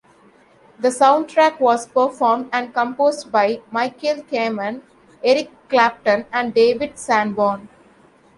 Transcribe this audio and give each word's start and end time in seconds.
The 0.79 0.87
soundtrack 0.87 1.59
was 1.59 1.85
performed 1.85 2.49
and 2.51 2.73
composed 2.73 3.31
by 3.31 3.61
Michael 3.69 4.23
Kamen, 4.23 4.81
Eric 5.23 5.51
Clapton, 5.69 6.25
and 6.33 6.55
David 6.55 6.97
Sanborn. 6.97 7.69